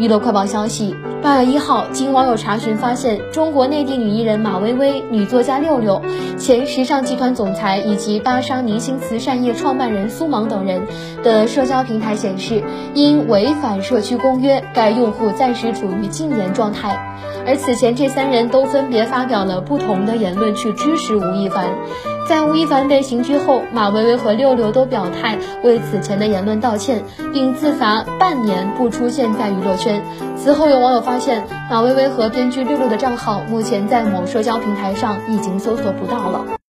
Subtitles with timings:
[0.00, 6.00] 娱乐快报消息：八月一号，经网友查询发现，中国内地女艺人马薇薇、女作家六六、
[6.38, 10.86] 前时尚集团总裁以及芭莎明星慈善业创办人苏芒等人
[11.22, 12.62] 的社交平台显示，
[12.94, 16.98] 因违反社区公约，该用户暂时处于禁言状态。
[17.46, 21.68] 而此前这三人都分别发表了不同的言论去支持吴亦凡。
[22.28, 27.02] 在吴亦凡被刑拘后，马薇薇和六六都表态为此前的言论道歉，
[27.32, 30.00] 并自罚半年不出现在娱乐圈。
[30.36, 36.59] 此后有网友发发现，马薇薇和编剧六六的账号目前在某社交平台上已经搜索不到了。